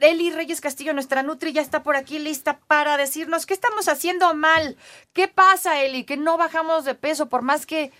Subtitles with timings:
[0.00, 4.34] Eli Reyes Castillo, nuestra Nutri, ya está por aquí lista para decirnos qué estamos haciendo
[4.34, 4.76] mal.
[5.12, 6.04] ¿Qué pasa, Eli?
[6.04, 7.92] Que no bajamos de peso por más que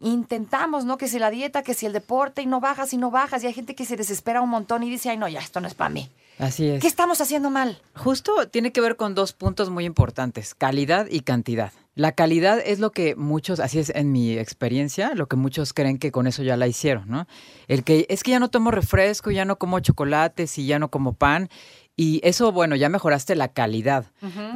[0.00, 0.98] intentamos, ¿no?
[0.98, 3.42] Que si la dieta, que si el deporte y no bajas y no bajas.
[3.42, 5.68] Y hay gente que se desespera un montón y dice, ay, no, ya, esto no
[5.68, 6.10] es para mí.
[6.40, 6.80] Así es.
[6.80, 7.80] ¿Qué estamos haciendo mal?
[7.94, 11.72] Justo tiene que ver con dos puntos muy importantes, calidad y cantidad.
[11.94, 15.98] La calidad es lo que muchos, así es en mi experiencia, lo que muchos creen
[15.98, 17.26] que con eso ya la hicieron, ¿no?
[17.68, 20.90] El que es que ya no tomo refresco, ya no como chocolates y ya no
[20.90, 21.50] como pan.
[21.96, 24.06] Y eso, bueno, ya mejoraste la calidad.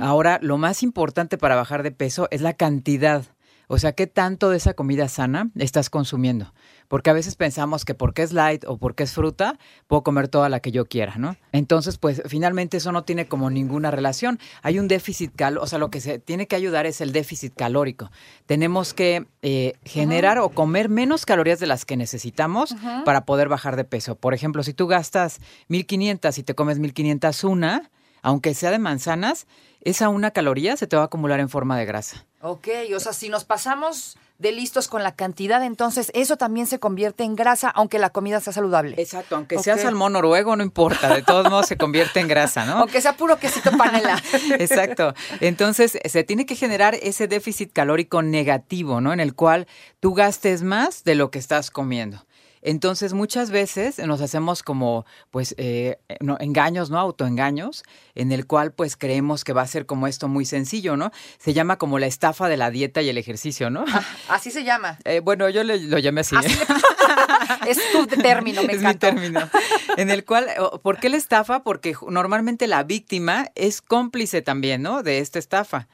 [0.01, 3.25] Ahora, lo más importante para bajar de peso es la cantidad.
[3.69, 6.53] O sea, ¿qué tanto de esa comida sana estás consumiendo?
[6.89, 10.49] Porque a veces pensamos que porque es light o porque es fruta, puedo comer toda
[10.49, 11.37] la que yo quiera, ¿no?
[11.53, 14.39] Entonces, pues finalmente eso no tiene como ninguna relación.
[14.63, 17.55] Hay un déficit cal, o sea, lo que se tiene que ayudar es el déficit
[17.55, 18.11] calórico.
[18.47, 23.77] Tenemos que eh, generar o comer menos calorías de las que necesitamos para poder bajar
[23.77, 24.17] de peso.
[24.17, 27.91] Por ejemplo, si tú gastas 1500 y te comes 1500 una,
[28.25, 29.47] aunque sea de manzanas,
[29.83, 32.25] esa una caloría se te va a acumular en forma de grasa.
[32.41, 36.79] Ok, o sea, si nos pasamos de listos con la cantidad, entonces eso también se
[36.79, 38.97] convierte en grasa, aunque la comida sea saludable.
[38.99, 42.79] Exacto, aunque sea salmón noruego, no importa, de todos modos se convierte en grasa, ¿no?
[42.79, 44.21] Aunque sea puro quesito panela.
[44.59, 45.15] Exacto.
[45.41, 49.13] Entonces, se tiene que generar ese déficit calórico negativo, ¿no?
[49.13, 49.67] En el cual
[50.01, 52.25] tú gastes más de lo que estás comiendo.
[52.65, 56.99] Entonces, muchas veces nos hacemos como, pues, eh, no, engaños, ¿no?
[56.99, 61.13] Autoengaños, en el cual, pues, creemos que va a ser como esto muy sencillo, ¿no?
[61.39, 63.85] Se llama como la estafa de la dieta y el ejercicio, ¿no?
[63.87, 64.99] Ah, así se llama.
[65.05, 66.35] Eh, bueno, yo le, lo llamé así.
[66.37, 66.49] así
[67.67, 69.13] es tu término, me es encantó.
[69.13, 69.49] mi término.
[69.97, 70.49] En el cual,
[70.83, 71.63] ¿por qué la estafa?
[71.63, 75.03] Porque normalmente la víctima es cómplice también, ¿no?
[75.03, 75.89] De esta estafa.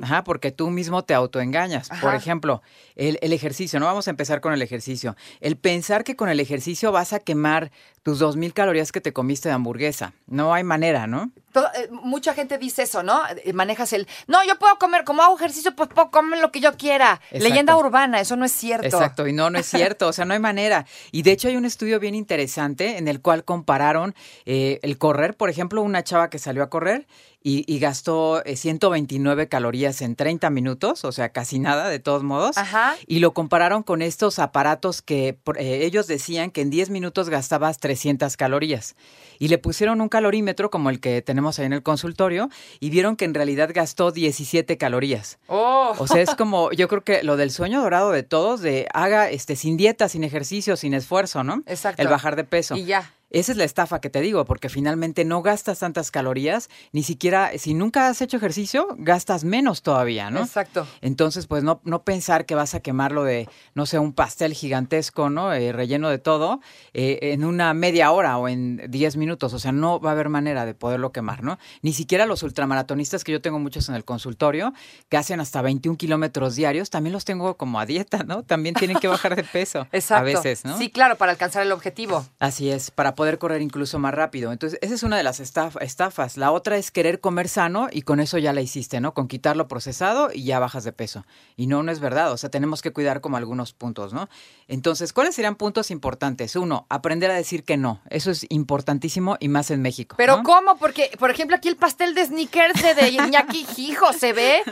[0.00, 1.88] Ajá, porque tú mismo te autoengañas.
[1.88, 2.16] Por Ajá.
[2.16, 2.62] ejemplo,
[2.96, 3.86] el, el ejercicio, ¿no?
[3.86, 5.16] Vamos a empezar con el ejercicio.
[5.40, 7.70] El pensar que con el ejercicio vas a quemar
[8.02, 10.12] tus 2.000 calorías que te comiste de hamburguesa.
[10.26, 11.30] No hay manera, ¿no?
[11.52, 13.22] Todo- eh, mucha gente dice eso, ¿no?
[13.44, 16.60] Eh, Manejas el, no, yo puedo comer, como hago ejercicio, pues puedo comer lo que
[16.60, 17.20] yo quiera.
[17.30, 17.44] Exacto.
[17.44, 18.86] Leyenda urbana, eso no es cierto.
[18.86, 20.86] Exacto, y no, no es cierto, o sea, no hay manera.
[21.10, 24.14] Y de hecho hay un estudio bien interesante en el cual compararon
[24.46, 27.06] eh, el correr, por ejemplo, una chava que salió a correr
[27.42, 32.22] y, y gastó eh, 129 calorías en 30 minutos, o sea, casi nada, de todos
[32.22, 32.56] modos.
[32.58, 32.96] Ajá.
[33.06, 37.78] Y lo compararon con estos aparatos que eh, ellos decían que en 10 minutos gastabas
[37.78, 38.96] 300 calorías.
[39.38, 42.48] Y le pusieron un calorímetro como el que tenemos ahí en el consultorio
[42.80, 45.38] y vieron que en realidad gastó 17 calorías.
[45.48, 45.94] Oh.
[45.98, 49.30] O sea, es como, yo creo que lo del sueño dorado de todos, de haga
[49.30, 51.62] este sin dieta, sin ejercicio, sin esfuerzo, ¿no?
[51.66, 52.02] Exacto.
[52.02, 52.76] El bajar de peso.
[52.76, 53.12] Y ya.
[53.32, 57.50] Esa es la estafa que te digo, porque finalmente no gastas tantas calorías, ni siquiera,
[57.56, 60.40] si nunca has hecho ejercicio, gastas menos todavía, ¿no?
[60.40, 60.86] Exacto.
[61.00, 65.30] Entonces, pues no, no pensar que vas a quemarlo de, no sé, un pastel gigantesco,
[65.30, 65.52] ¿no?
[65.54, 66.60] Eh, relleno de todo,
[66.92, 69.54] eh, en una media hora o en 10 minutos.
[69.54, 71.58] O sea, no va a haber manera de poderlo quemar, ¿no?
[71.80, 74.74] Ni siquiera los ultramaratonistas, que yo tengo muchos en el consultorio,
[75.08, 78.42] que hacen hasta 21 kilómetros diarios, también los tengo como a dieta, ¿no?
[78.42, 79.86] También tienen que bajar de peso.
[79.92, 80.20] Exacto.
[80.20, 80.76] A veces, ¿no?
[80.76, 82.26] Sí, claro, para alcanzar el objetivo.
[82.38, 84.52] Así es, para poder correr incluso más rápido.
[84.52, 86.36] Entonces, esa es una de las estaf- estafas.
[86.36, 89.14] La otra es querer comer sano y con eso ya la hiciste, ¿no?
[89.14, 91.24] Con quitar lo procesado y ya bajas de peso.
[91.56, 92.32] Y no, no es verdad.
[92.32, 94.28] O sea, tenemos que cuidar como algunos puntos, ¿no?
[94.68, 96.56] Entonces, ¿cuáles serían puntos importantes?
[96.56, 98.00] Uno, aprender a decir que no.
[98.10, 100.16] Eso es importantísimo y más en México.
[100.16, 100.42] Pero ¿no?
[100.42, 100.76] ¿cómo?
[100.76, 104.62] Porque, por ejemplo, aquí el pastel de sneakers de, de Iñaki Hijo se ve.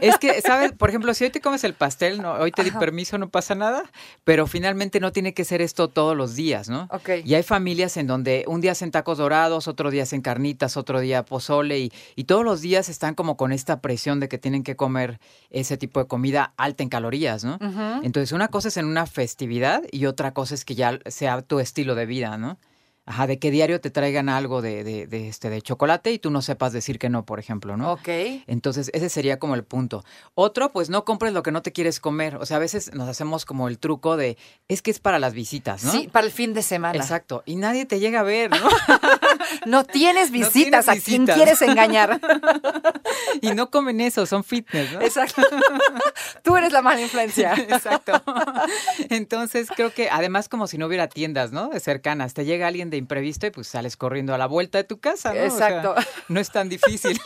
[0.00, 0.72] Es que, ¿sabes?
[0.72, 3.54] Por ejemplo, si hoy te comes el pastel, no, hoy te di permiso, no pasa
[3.54, 3.82] nada,
[4.24, 6.88] pero finalmente no tiene que ser esto todos los días, ¿no?
[6.90, 7.10] Ok.
[7.24, 11.00] Y hay familias en donde un día hacen tacos dorados, otro día hacen carnitas, otro
[11.00, 14.62] día pozole y, y todos los días están como con esta presión de que tienen
[14.62, 15.20] que comer
[15.50, 17.58] ese tipo de comida alta en calorías, ¿no?
[18.02, 21.60] Entonces, una cosa es en una festividad y otra cosa es que ya sea tu
[21.60, 22.58] estilo de vida, ¿no?
[23.10, 26.30] Ajá, de que diario te traigan algo de, de, de, este, de chocolate y tú
[26.30, 27.94] no sepas decir que no, por ejemplo, ¿no?
[27.94, 28.08] Ok.
[28.46, 30.04] Entonces, ese sería como el punto.
[30.36, 32.36] Otro, pues no compres lo que no te quieres comer.
[32.36, 35.34] O sea, a veces nos hacemos como el truco de, es que es para las
[35.34, 35.90] visitas, ¿no?
[35.90, 36.96] Sí, para el fin de semana.
[36.96, 37.42] Exacto.
[37.46, 38.68] Y nadie te llega a ver, ¿no?
[39.66, 42.20] No tienes No visitas, tienes a quien quieres engañar.
[43.42, 45.00] Y no comen eso, son fitness, ¿no?
[45.00, 45.42] Exacto.
[46.42, 47.54] Tú eres la mala influencia.
[47.68, 48.22] Exacto.
[49.08, 51.68] Entonces creo que además como si no hubiera tiendas, ¿no?
[51.68, 54.84] De cercanas, te llega alguien de imprevisto y pues sales corriendo a la vuelta de
[54.84, 55.44] tu casa, ¿no?
[55.44, 55.94] O sea, Exacto.
[56.28, 57.20] no es tan difícil.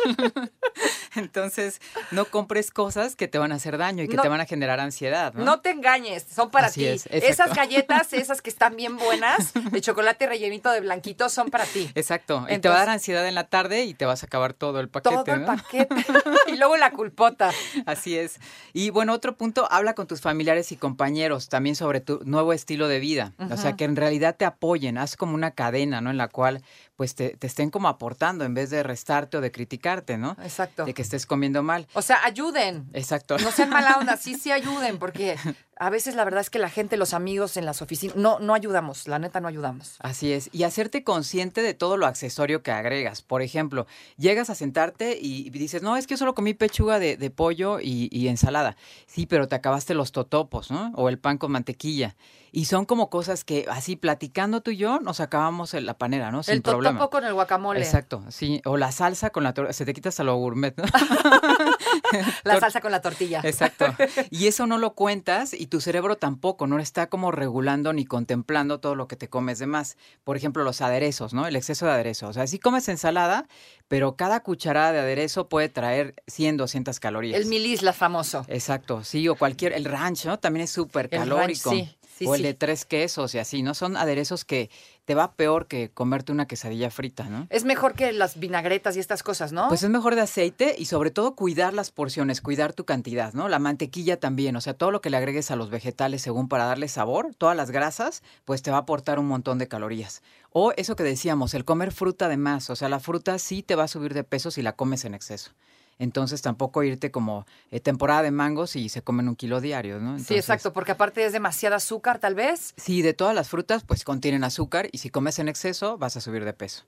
[1.16, 1.80] Entonces
[2.10, 4.46] no compres cosas que te van a hacer daño y que No- te van a
[4.46, 5.44] generar ansiedad, ¿no?
[5.44, 6.86] No te engañes, son para Así ti.
[6.86, 7.06] es.
[7.10, 11.90] Esas galletas, esas que están bien buenas, de chocolate rellenito de blanquito, son para ti.
[11.94, 12.13] Exacto.
[12.48, 14.80] Y te va a dar ansiedad en la tarde y te vas a acabar todo
[14.80, 15.46] el paquete, Todo el ¿no?
[15.46, 15.94] paquete.
[16.48, 17.50] y luego la culpota.
[17.86, 18.38] Así es.
[18.72, 22.88] Y bueno, otro punto, habla con tus familiares y compañeros también sobre tu nuevo estilo
[22.88, 23.32] de vida.
[23.50, 26.10] O sea, que en realidad te apoyen, haz como una cadena, ¿no?
[26.10, 26.62] En la cual
[26.96, 30.36] pues te, te estén como aportando en vez de restarte o de criticarte, ¿no?
[30.42, 30.84] Exacto.
[30.84, 31.86] De que estés comiendo mal.
[31.94, 32.88] O sea, ayuden.
[32.92, 33.36] Exacto.
[33.38, 35.36] No sean mala onda, sí, sí ayuden, porque
[35.76, 38.54] a veces la verdad es que la gente, los amigos en las oficinas, no, no
[38.54, 39.96] ayudamos, la neta no ayudamos.
[39.98, 43.22] Así es, y hacerte consciente de todo lo accesorio que agregas.
[43.22, 43.86] Por ejemplo,
[44.16, 47.80] llegas a sentarte y dices, no, es que yo solo comí pechuga de, de pollo
[47.80, 48.76] y, y ensalada.
[49.06, 50.92] Sí, pero te acabaste los totopos, ¿no?
[50.94, 52.14] O el pan con mantequilla.
[52.52, 56.30] Y son como cosas que así platicando tú y yo nos acabamos en la panera,
[56.30, 56.44] ¿no?
[56.44, 56.83] Sin el problema.
[56.92, 57.80] Totopo con el guacamole.
[57.80, 58.60] Exacto, sí.
[58.64, 59.72] O la salsa con la tortilla.
[59.72, 60.84] Se te quita hasta lo gourmet, ¿no?
[62.44, 63.40] La salsa con la tortilla.
[63.42, 63.86] Exacto.
[64.30, 68.80] Y eso no lo cuentas y tu cerebro tampoco, no está como regulando ni contemplando
[68.80, 69.96] todo lo que te comes de más.
[70.22, 71.46] Por ejemplo, los aderezos, ¿no?
[71.46, 72.28] El exceso de aderezo.
[72.28, 73.46] O sea, sí comes ensalada,
[73.88, 77.40] pero cada cucharada de aderezo puede traer 100, 200 calorías.
[77.40, 78.44] El milisla famoso.
[78.48, 80.38] Exacto, sí, o cualquier, el ranch, ¿no?
[80.38, 81.70] También es súper calórico.
[81.70, 82.46] sí, sí, o el sí.
[82.46, 83.74] de tres quesos y así, ¿no?
[83.74, 84.70] Son aderezos que
[85.04, 87.46] te va peor que comerte una quesadilla frita, ¿no?
[87.50, 89.68] Es mejor que las vinagretas y estas cosas, ¿no?
[89.68, 93.48] Pues es mejor de aceite y sobre todo cuidar las porciones, cuidar tu cantidad, ¿no?
[93.48, 96.64] La mantequilla también, o sea, todo lo que le agregues a los vegetales según para
[96.64, 100.22] darle sabor, todas las grasas, pues te va a aportar un montón de calorías.
[100.50, 103.74] O eso que decíamos, el comer fruta de más, o sea, la fruta sí te
[103.74, 105.50] va a subir de peso si la comes en exceso.
[105.98, 110.18] Entonces tampoco irte como eh, temporada de mangos y se comen un kilo diario, ¿no?
[110.18, 112.74] sí, exacto, porque aparte es demasiada azúcar, tal vez.
[112.76, 116.20] Sí, de todas las frutas, pues contienen azúcar y si comes en exceso vas a
[116.20, 116.84] subir de peso.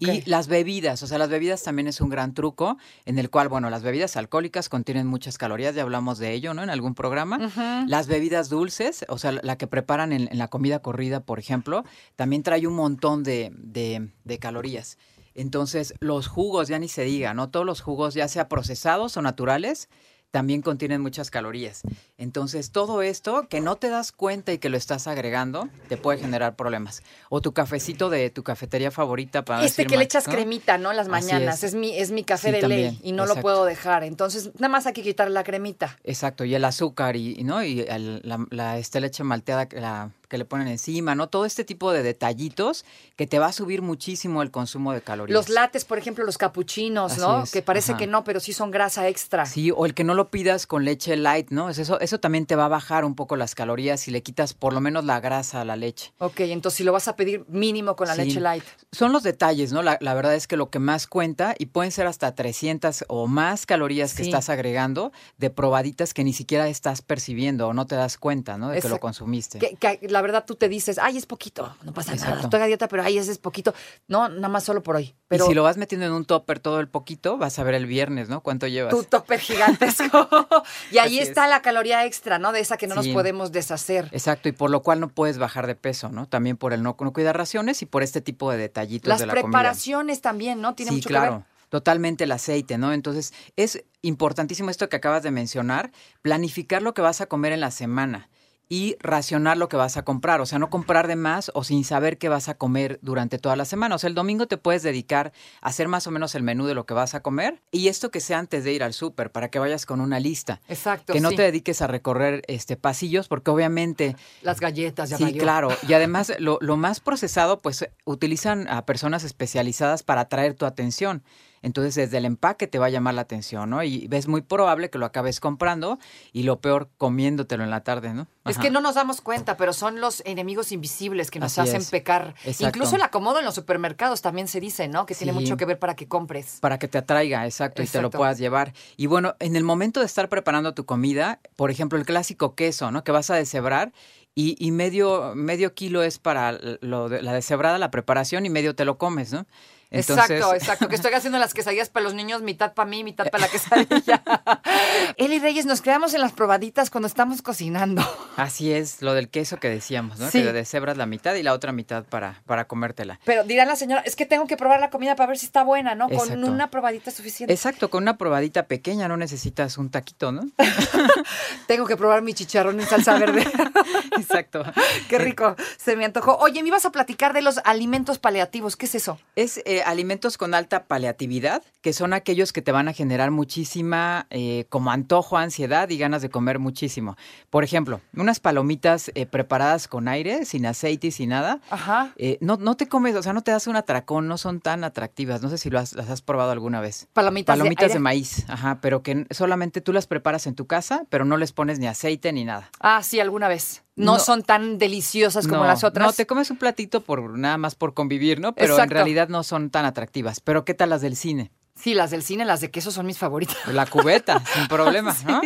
[0.00, 2.76] Y las bebidas, o sea, las bebidas también es un gran truco
[3.06, 6.62] en el cual, bueno, las bebidas alcohólicas contienen muchas calorías, ya hablamos de ello, ¿no?
[6.62, 7.38] En algún programa.
[7.86, 11.84] Las bebidas dulces, o sea, la que preparan en, en la comida corrida, por ejemplo,
[12.16, 14.98] también trae un montón de, de- de calorías.
[15.38, 17.48] Entonces, los jugos, ya ni se diga, ¿no?
[17.48, 19.88] Todos los jugos, ya sea procesados o naturales,
[20.30, 21.80] también contienen muchas calorías.
[22.18, 26.18] Entonces, todo esto que no te das cuenta y que lo estás agregando, te puede
[26.18, 27.02] generar problemas.
[27.30, 30.34] O tu cafecito de tu cafetería favorita para Este que le echas ¿no?
[30.34, 30.92] cremita, ¿no?
[30.92, 31.58] Las mañanas.
[31.64, 31.72] es.
[31.72, 31.74] Es.
[31.74, 34.04] mi, es mi café Sí, de ley y no lo puedo dejar.
[34.04, 35.96] Entonces, nada más hay que quitarle la cremita.
[36.04, 37.62] Exacto, y el azúcar y, ¿no?
[37.64, 41.28] y el- la, la- esta leche malteada que, la- que le ponen encima, ¿no?
[41.28, 42.84] Todo este tipo de detallitos
[43.16, 45.34] que te va a subir muchísimo el consumo de calorías.
[45.34, 47.42] Los lates, por ejemplo, los capuchinos, Así ¿no?
[47.44, 47.98] es, Que parece ajá.
[47.98, 49.46] que no, pero sí son grasa extra.
[49.46, 51.70] Sí, o el que no lo pidas con leche light, ¿no?
[51.70, 54.52] Es Eso, eso también te va a bajar un poco las calorías si le quitas
[54.54, 56.12] por lo menos la grasa a la leche.
[56.18, 58.24] Ok, entonces si lo vas a pedir mínimo con la Sí.
[58.24, 58.64] leche light.
[58.92, 59.82] Son los detalles, ¿no?
[59.82, 63.26] La, la verdad es que lo que más cuenta, y pueden ser hasta 300 o
[63.26, 64.28] más calorías que Sí.
[64.30, 68.68] estás agregando de probaditas que ni siquiera estás percibiendo o no te das cuenta, ¿no?
[68.70, 69.58] De que lo consumiste.
[69.58, 72.24] Que, que la verdad tú te dices, ay, es poquito, no pasa nada.
[72.24, 72.46] Exacto.
[72.46, 73.74] Estoy a dieta, pero ay, ese es poquito.
[74.06, 75.14] No, nada más solo por hoy.
[75.28, 77.74] Pero y si lo vas metiendo en un topper todo el poquito, vas a ver
[77.74, 78.42] el viernes, ¿no?
[78.42, 78.94] ¿Cuánto llevas?
[78.94, 80.28] tu topper gigantesco.
[80.90, 81.50] y ahí está es.
[81.50, 82.52] la caloría extra, ¿no?
[82.52, 84.08] De esa que no nos podemos deshacer.
[84.12, 86.26] Exacto, y por lo cual no puedes bajar de peso, ¿no?
[86.26, 89.26] También por el no, no cuidar raciones y por este tipo de detallitos Las de
[89.26, 89.46] la comida.
[89.46, 90.74] preparaciones también, ¿no?
[90.74, 91.26] Tiene sí, mucho claro.
[91.26, 91.58] que ver.
[91.68, 92.94] Totalmente el aceite, ¿no?
[92.94, 95.90] Entonces, es importantísimo esto que acabas de mencionar,
[96.22, 98.30] planificar lo que vas a comer en la semana
[98.70, 101.84] y racionar lo que vas a comprar, o sea, no comprar de más o sin
[101.84, 103.94] saber qué vas a comer durante toda la semana.
[103.94, 105.32] O sea, el domingo te puedes dedicar
[105.62, 108.10] a hacer más o menos el menú de lo que vas a comer y esto
[108.10, 110.60] que sea antes de ir al súper, para que vayas con una lista.
[110.68, 111.12] Exacto.
[111.14, 111.36] Que no sí.
[111.36, 115.42] te dediques a recorrer este pasillos, porque obviamente Las galletas, ya Sí, valió.
[115.42, 115.68] claro.
[115.88, 121.22] Y además, lo, lo más procesado, pues utilizan a personas especializadas para atraer tu atención.
[121.62, 123.82] Entonces, desde el empaque te va a llamar la atención, ¿no?
[123.82, 125.98] Y es muy probable que lo acabes comprando
[126.32, 128.26] y lo peor, comiéndotelo en la tarde, ¿no?
[128.44, 131.82] Es que no nos damos cuenta, pero son los enemigos invisibles que nos Así hacen
[131.82, 131.90] es.
[131.90, 132.34] pecar.
[132.44, 132.66] Exacto.
[132.78, 135.04] Incluso el acomodo en los supermercados también se dice, ¿no?
[135.04, 136.58] Que tiene mucho que ver para que compres.
[136.60, 138.18] Para que te atraiga, exacto, y te lo Exacto.
[138.18, 138.72] puedas llevar.
[138.96, 142.90] Y bueno, en el momento de estar preparando tu comida, por ejemplo, el clásico queso,
[142.90, 143.04] ¿no?
[143.04, 143.92] Que vas a deshebrar
[144.34, 148.74] y, y medio, medio kilo es para lo de- la deshebrada, la preparación, y medio
[148.74, 149.46] te lo comes, ¿no?
[149.90, 150.88] Exacto, exacto.
[150.88, 154.22] Que estoy haciendo las quesadillas para los niños, mitad para mí, mitad para la quesadilla.
[155.16, 158.02] Eli Reyes, nos quedamos en las probaditas cuando estamos cocinando.
[158.36, 160.30] Así es, lo del queso que decíamos, ¿no?
[160.30, 160.42] Sí.
[160.42, 163.18] Que deshebras la mitad y la otra mitad para, para comértela.
[163.24, 165.62] Pero dirá la señora, es que tengo que probar la comida para ver si está
[165.64, 166.08] buena, ¿no?
[166.08, 167.52] Con una probadita es suficiente.
[167.52, 170.42] Exacto, con una probadita pequeña no necesitas un taquito, ¿no?
[171.66, 173.46] Tengo que probar mi chicharrón en salsa verde.
[174.20, 174.62] Exacto.
[175.08, 176.36] Qué rico, se me antojó.
[176.38, 178.76] Oye, me ibas a platicar de los alimentos paliativos.
[178.76, 179.18] ¿Qué es eso?
[179.36, 184.26] Es eh, alimentos con alta paliatividad, que son aquellos que te van a generar muchísima,
[184.30, 187.16] eh, como antojo, ansiedad y ganas de comer muchísimo.
[187.50, 191.60] Por ejemplo, unas palomitas eh, preparadas con aire, sin aceite y sin nada.
[191.70, 192.12] Ajá.
[192.16, 194.84] eh, no, no te comes, o sea, no te das un atracón, no son tan
[194.84, 195.42] atractivas.
[195.42, 197.08] No sé si lo has- las has probado alguna vez.
[197.12, 201.24] Palomitas, Palomitas de, maíz, ajá, pero que solamente tú las preparas en tu casa, pero
[201.24, 202.70] no les pones ni aceite ni nada.
[202.80, 203.82] Ah, sí, alguna vez.
[203.98, 204.18] No, No.
[204.18, 206.06] son tan deliciosas como no, las otras.
[206.06, 208.54] No, te comes un platito por nada más por convivir, ¿no?
[208.54, 208.92] Pero Exacto.
[208.94, 210.40] en realidad no son tan atractivas.
[210.40, 211.50] Pero ¿qué tal las del cine?
[211.74, 213.56] Sí, las del cine, las de queso son mis favoritas.
[213.72, 215.40] La cubeta, sin problema, ¿no?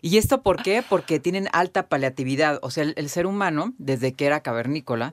[0.00, 0.84] ¿Y esto por qué?
[0.88, 2.58] Porque tienen alta paliatividad.
[2.62, 5.12] O sea, el, el ser humano, desde que era cavernícola,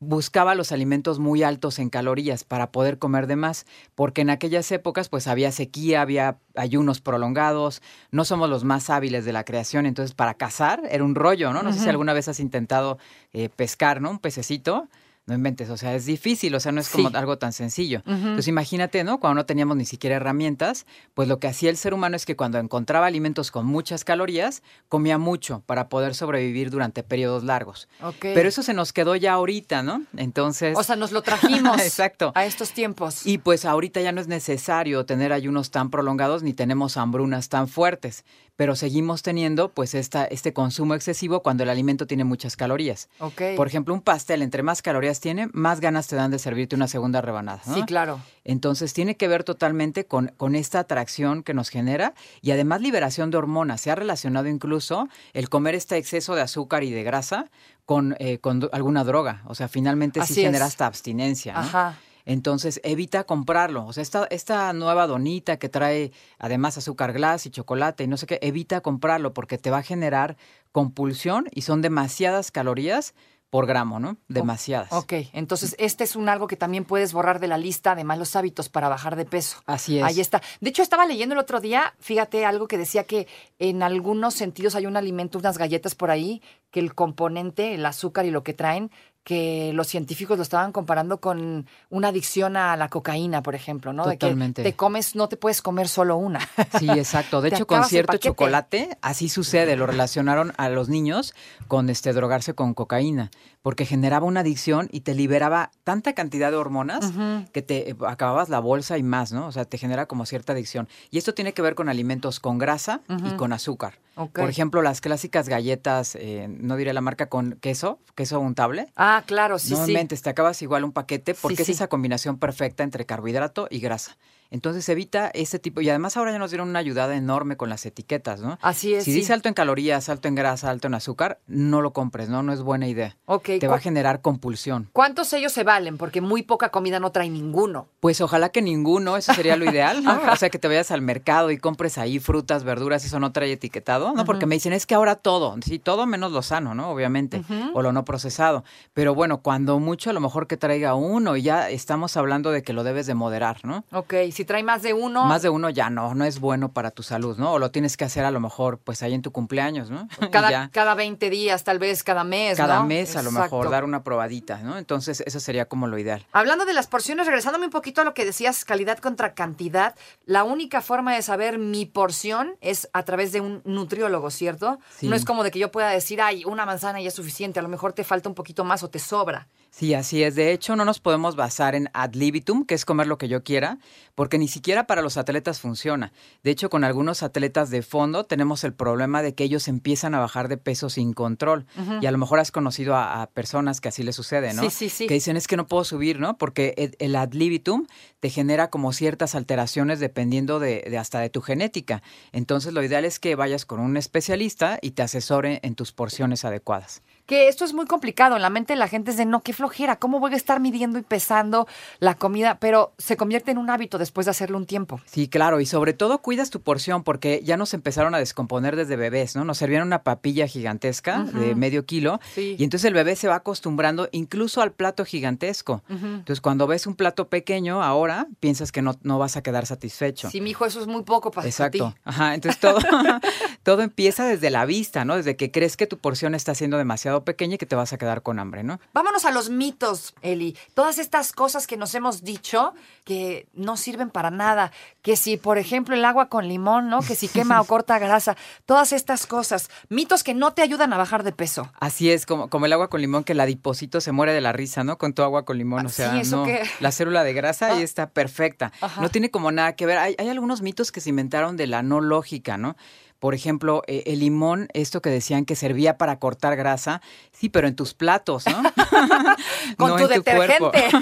[0.00, 4.72] buscaba los alimentos muy altos en calorías para poder comer de más, porque en aquellas
[4.72, 9.84] épocas pues había sequía, había ayunos prolongados, no somos los más hábiles de la creación,
[9.84, 11.62] entonces para cazar era un rollo, ¿no?
[11.62, 12.98] No sé si alguna vez has intentado
[13.34, 14.10] eh, pescar, ¿no?
[14.10, 14.88] Un pececito.
[15.26, 17.16] No inventes, o sea, es difícil, o sea, no es como Sí.
[17.16, 18.02] algo tan sencillo.
[18.06, 19.20] Entonces imagínate, ¿no?
[19.20, 22.34] Cuando no teníamos ni siquiera herramientas, pues lo que hacía el ser humano es que
[22.34, 27.88] cuando encontraba alimentos con muchas calorías, comía mucho para poder sobrevivir durante periodos largos.
[28.02, 28.16] Ok.
[28.34, 30.02] Pero eso se nos quedó ya ahorita, ¿no?
[30.16, 30.76] Entonces...
[30.76, 32.32] O sea, nos lo trajimos Exacto.
[32.34, 33.24] a estos tiempos.
[33.24, 37.68] Y pues ahorita ya no es necesario tener ayunos tan prolongados ni tenemos hambrunas tan
[37.68, 38.24] fuertes,
[38.56, 43.08] pero seguimos teniendo pues esta, este consumo excesivo cuando el alimento tiene muchas calorías.
[43.20, 43.42] ok.
[43.56, 46.86] Por ejemplo, un pastel, entre más calorías tiene, más ganas te dan de servirte una
[46.86, 47.60] segunda rebanada.
[47.66, 47.74] ¿no?
[47.74, 48.20] Sí, claro.
[48.44, 53.32] Entonces tiene que ver totalmente con, con esta atracción que nos genera y además liberación
[53.32, 53.80] de hormonas.
[53.80, 57.50] Se ha relacionado incluso el comer este exceso de azúcar y de grasa
[57.86, 59.42] con, eh, con alguna droga.
[59.46, 61.54] O sea, finalmente Así sí genera hasta abstinencia.
[61.54, 61.58] ¿no?
[61.60, 61.98] Ajá.
[62.24, 63.84] Entonces evita comprarlo.
[63.86, 68.16] O sea, esta, esta nueva donita que trae además azúcar glass y chocolate y no
[68.16, 70.36] sé qué, evita comprarlo porque te va a generar
[70.72, 73.14] compulsión y son demasiadas calorías
[73.50, 74.16] por gramo, ¿no?
[74.28, 74.92] Demasiadas.
[74.92, 78.36] Ok, entonces este es un algo que también puedes borrar de la lista de malos
[78.36, 79.60] hábitos para bajar de peso.
[79.66, 80.04] Así es.
[80.04, 80.40] Ahí está.
[80.60, 83.26] De hecho, estaba leyendo el otro día, fíjate, algo que decía que
[83.58, 88.24] en algunos sentidos hay un alimento, unas galletas por ahí, que el componente, el azúcar
[88.24, 88.92] y lo que traen,
[89.24, 94.04] que los científicos lo estaban comparando con una adicción a la cocaína, por ejemplo, ¿no?
[94.04, 94.62] Totalmente.
[94.62, 96.40] De que te comes, no te puedes comer solo una.
[96.78, 97.40] Sí, exacto.
[97.40, 99.76] De hecho, con cierto chocolate, así sucede.
[99.76, 101.34] Lo relacionaron a los niños
[101.68, 103.30] con este drogarse con cocaína,
[103.62, 107.12] porque generaba una adicción y te liberaba tanta cantidad de hormonas
[107.52, 109.46] que te eh, acababas la bolsa y más, ¿no?
[109.46, 110.88] O sea, te genera como cierta adicción.
[111.10, 113.98] Y esto tiene que ver con alimentos con grasa y con azúcar.
[114.32, 118.88] Por ejemplo, las clásicas galletas, eh, no diré la marca, con queso, queso untable.
[118.96, 119.92] Ah, claro, sí, no sí.
[119.92, 121.72] inventes, te acabas igual un paquete porque Sí, es sí.
[121.72, 124.16] esa combinación perfecta entre carbohidrato y grasa.
[124.50, 127.86] Entonces evita ese tipo, y además ahora ya nos dieron una ayudada enorme con las
[127.86, 128.58] etiquetas, ¿no?
[128.62, 129.18] Así es, Si sí.
[129.20, 132.42] dice alto en calorías, alto en grasa, alto en azúcar, no lo compres, ¿no?
[132.42, 133.16] No es buena idea.
[133.26, 134.88] Ok, Te va a generar compulsión.
[134.92, 135.98] ¿Cuántos sellos se valen?
[135.98, 137.86] Porque muy poca comida no trae ninguno.
[138.00, 140.10] Pues ojalá que ninguno, eso sería lo ideal, ¿no?
[140.32, 143.52] O sea, que te vayas al mercado y compres ahí frutas, verduras, eso no trae
[143.52, 144.24] etiquetado, ¿no?
[144.24, 146.90] Porque me dicen, es que ahora todo, sí, todo menos lo sano, ¿no?
[146.90, 147.42] Obviamente,
[147.74, 148.64] o lo no procesado.
[148.94, 152.62] Pero bueno, cuando mucho, a lo mejor que traiga uno y ya estamos hablando de
[152.62, 153.84] que lo debes de moderar, ¿no?
[153.92, 155.26] Ok, si trae más de uno.
[155.26, 157.52] Más de uno ya no, no es bueno para tu salud, ¿no?
[157.52, 160.08] O lo tienes que hacer a lo mejor, pues ahí en tu cumpleaños, ¿no?
[160.32, 162.56] Cada, cada 20 días, tal vez cada mes.
[162.56, 162.86] Cada ¿no?
[162.86, 164.78] mes a lo mejor dar una probadita, ¿no?
[164.78, 166.24] Entonces eso sería como lo ideal.
[166.32, 169.94] Hablando de las porciones, regresándome un poquito a lo que decías, calidad contra cantidad,
[170.24, 174.78] la única forma de saber mi porción es a través de un nutriólogo, ¿cierto?
[174.96, 175.06] Sí.
[175.06, 177.62] No es como de que yo pueda decir, ay, una manzana ya es suficiente, a
[177.62, 179.48] lo mejor te falta un poquito más o te sobra.
[179.70, 180.34] Sí, así es.
[180.34, 183.44] De hecho, no nos podemos basar en ad libitum, que es comer lo que yo
[183.44, 183.78] quiera,
[184.16, 186.12] porque ni siquiera para los atletas funciona.
[186.42, 190.18] De hecho, con algunos atletas de fondo tenemos el problema de que ellos empiezan a
[190.18, 191.66] bajar de peso sin control.
[192.00, 194.62] Y a lo mejor has conocido a, a personas que así les sucede, ¿no?
[194.62, 195.06] Sí, sí, sí.
[195.06, 196.36] Que dicen es que no puedo subir, ¿no?
[196.36, 197.86] Porque el, el ad libitum
[198.18, 202.02] te genera como ciertas alteraciones dependiendo de, de hasta de tu genética.
[202.32, 206.44] Entonces, lo ideal es que vayas con un especialista y te asesore en tus porciones
[206.44, 207.02] adecuadas.
[207.30, 208.34] Que esto es muy complicado.
[208.34, 210.58] En la mente de la gente es de no, qué flojera, ¿cómo voy a estar
[210.58, 211.68] midiendo y pesando
[212.00, 212.58] la comida?
[212.58, 215.00] Pero se convierte en un hábito después de hacerlo un tiempo.
[215.04, 218.96] Sí, claro, y sobre todo cuidas tu porción porque ya nos empezaron a descomponer desde
[218.96, 219.44] bebés, ¿no?
[219.44, 222.56] Nos servían una papilla gigantesca de medio kilo Sí.
[222.58, 225.84] y entonces el bebé se va acostumbrando incluso al plato gigantesco.
[225.88, 230.28] Entonces cuando ves un plato pequeño ahora, piensas que no, no vas a quedar satisfecho.
[230.30, 231.90] Sí, mi hijo, eso es muy poco para Exacto.
[231.94, 232.00] ti.
[232.04, 232.34] Ajá.
[232.34, 232.80] Entonces todo,
[233.62, 235.14] todo empieza desde la vista, ¿no?
[235.16, 237.98] Desde que crees que tu porción está siendo demasiado pequeña y que te vas a
[237.98, 238.80] quedar con hambre, ¿no?
[238.92, 240.56] Vámonos a los mitos, Eli.
[240.74, 242.74] Todas estas cosas que nos hemos dicho
[243.04, 244.72] que no sirven para nada.
[245.02, 247.00] Que si, por ejemplo, el agua con limón, ¿no?
[247.00, 248.36] Que si quema o corta grasa.
[248.66, 249.70] Todas estas cosas.
[249.88, 251.70] Mitos que no te ayudan a bajar de peso.
[251.80, 254.52] Así es, como, como el agua con limón, que el adiposito se muere de la
[254.52, 254.98] risa, ¿no?
[254.98, 255.86] Con tu agua con limón.
[255.86, 256.52] O Ah, sea, sí, ¿eso no.
[256.80, 257.84] La célula de grasa ahí Ah.
[257.84, 258.72] está perfecta.
[258.80, 259.00] Ajá.
[259.00, 259.98] No tiene como nada que ver.
[259.98, 262.76] Hay, hay algunos mitos que se inventaron de la no lógica, ¿no?
[263.20, 267.00] Por ejemplo, eh, el limón, esto que decían que servía para cortar grasa,
[267.32, 268.62] sí, pero en tus platos, ¿no?
[269.76, 270.72] Con No tu en cuerpo.
[270.72, 270.98] detergente.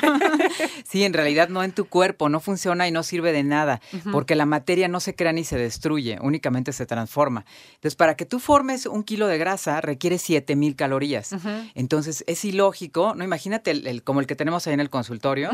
[0.85, 4.35] Sí, en realidad no en tu cuerpo, no funciona y no sirve de nada, porque
[4.35, 7.45] la materia no se crea ni se destruye, únicamente se transforma.
[7.75, 11.35] Entonces, para que tú formes un kilo de grasa requiere 7000 calorías.
[11.75, 13.23] Entonces, es ilógico, ¿no?
[13.23, 15.51] Imagínate el, el- como el que tenemos ahí en el consultorio,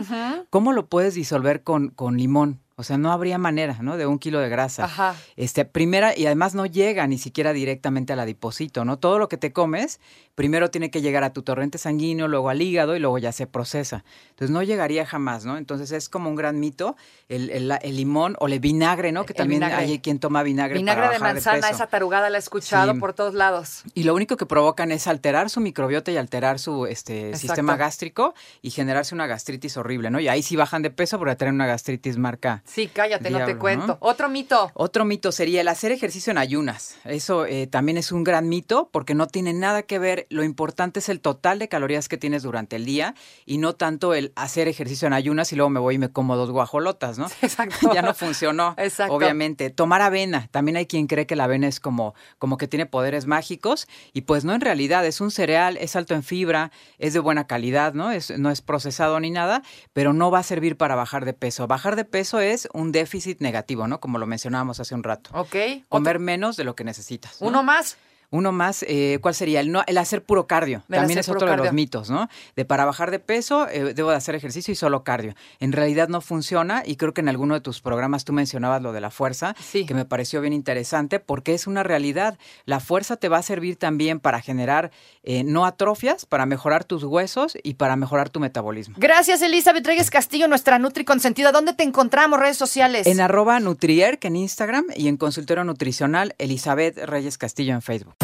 [0.50, 2.60] ¿cómo lo puedes disolver con, con limón?
[2.76, 3.96] O sea, no habría manera, ¿no?
[3.96, 4.84] De un kilo de grasa.
[4.86, 5.14] Ajá.
[5.36, 8.98] Este, primera, y además no llega ni siquiera directamente al adiposito, ¿no?
[8.98, 10.00] Todo lo que te comes,
[10.34, 13.46] primero tiene que llegar a tu torrente sanguíneo, luego al hígado y luego ya se
[13.46, 14.02] procesa.
[14.30, 15.56] Entonces no llegaría jamás, ¿no?
[15.56, 16.96] Entonces es como un gran mito
[17.28, 19.24] el, el- el limón o el vinagre, ¿no?
[19.24, 19.84] Que El también vinagre.
[19.84, 21.74] hay quien toma vinagre, Vinagre para de bajar manzana, peso.
[21.74, 22.98] esa tarugada la he escuchado Sí.
[22.98, 23.84] por todos lados.
[23.94, 27.38] Y lo único que provocan es alterar su microbiota y alterar su este, Exacto.
[27.46, 30.18] sistema gástrico y generarse una gastritis horrible, ¿no?
[30.18, 33.44] Y ahí sí bajan de peso porque traen una gastritis marca Sí, cállate, no te
[33.44, 33.86] Diablo, cuento.
[33.86, 33.98] ¿no?
[34.00, 34.70] Otro mito.
[34.72, 36.96] otro mito sería el hacer ejercicio en ayunas.
[37.04, 40.26] Eso eh, también es un gran mito porque no tiene nada que ver.
[40.30, 44.14] Lo importante es el total de calorías que tienes durante el día y no tanto
[44.14, 47.26] el hacer ejercicio en ayunas y luego me voy y me como dos guajolotas, ¿no?
[47.42, 47.92] Exacto.
[47.92, 48.74] ya no funcionó.
[48.78, 49.14] Exacto.
[49.14, 49.68] Obviamente.
[49.68, 50.48] Tomar avena.
[50.50, 54.22] También hay quien cree que la avena es como, como que tiene poderes mágicos y
[54.22, 55.04] pues no en realidad.
[55.04, 58.10] Es un cereal, es alto en fibra, es de buena calidad, ¿no?
[58.10, 61.66] Es, no es procesado ni nada, pero no va a servir para bajar de peso.
[61.66, 64.00] Bajar de peso es un déficit negativo, ¿no?
[64.00, 65.30] Como lo mencionábamos hace un rato.
[65.32, 65.56] Ok.
[65.88, 67.40] Comer menos de lo que necesitas.
[67.40, 67.48] ¿no?
[67.48, 67.96] Uno más.
[68.34, 69.60] Uno más, eh, ¿cuál sería?
[69.60, 70.82] El, no, el hacer puro cardio.
[70.88, 72.28] El También es otro de los mitos, ¿no?
[72.56, 75.34] De para bajar de peso eh, debo de hacer ejercicio y solo cardio.
[75.60, 78.92] En realidad no funciona y creo que en alguno de tus programas tú mencionabas lo
[78.92, 79.86] de la fuerza, Sí.
[79.86, 82.36] que me pareció bien interesante porque es una realidad.
[82.64, 84.90] La fuerza te va a servir también para generar
[85.22, 88.96] eh, no atrofias, para mejorar tus huesos y para mejorar tu metabolismo.
[88.98, 91.52] Gracias, Elizabeth Reyes Castillo, nuestra Nutri Consentida.
[91.52, 92.40] ¿Dónde te encontramos?
[92.40, 93.06] Redes sociales.
[93.06, 98.23] En arroba Nutrierc en Instagram y en consultorio nutricional Elizabeth Reyes Castillo en Facebook.